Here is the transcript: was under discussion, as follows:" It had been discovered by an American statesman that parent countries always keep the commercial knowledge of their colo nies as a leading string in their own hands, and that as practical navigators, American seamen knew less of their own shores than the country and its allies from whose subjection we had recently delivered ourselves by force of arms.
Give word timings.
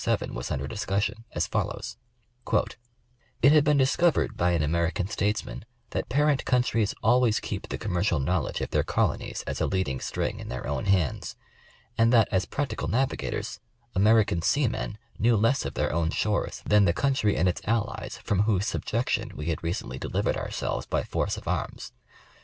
was 0.31 0.49
under 0.49 0.65
discussion, 0.67 1.25
as 1.33 1.45
follows:" 1.45 1.95
It 3.43 3.51
had 3.51 3.63
been 3.63 3.77
discovered 3.77 4.35
by 4.35 4.53
an 4.53 4.63
American 4.63 5.07
statesman 5.07 5.63
that 5.91 6.09
parent 6.09 6.43
countries 6.43 6.95
always 7.03 7.39
keep 7.39 7.69
the 7.69 7.77
commercial 7.77 8.17
knowledge 8.17 8.61
of 8.61 8.71
their 8.71 8.81
colo 8.83 9.15
nies 9.15 9.43
as 9.45 9.61
a 9.61 9.67
leading 9.67 9.99
string 9.99 10.39
in 10.39 10.49
their 10.49 10.65
own 10.65 10.85
hands, 10.85 11.35
and 11.99 12.11
that 12.11 12.27
as 12.31 12.47
practical 12.47 12.87
navigators, 12.87 13.59
American 13.93 14.41
seamen 14.41 14.97
knew 15.19 15.37
less 15.37 15.65
of 15.65 15.75
their 15.75 15.93
own 15.93 16.09
shores 16.09 16.63
than 16.65 16.85
the 16.85 16.93
country 16.93 17.37
and 17.37 17.47
its 17.47 17.61
allies 17.65 18.17
from 18.23 18.39
whose 18.41 18.65
subjection 18.65 19.31
we 19.35 19.49
had 19.49 19.61
recently 19.61 19.99
delivered 19.99 20.35
ourselves 20.35 20.87
by 20.87 21.03
force 21.03 21.37
of 21.37 21.47
arms. 21.47 21.91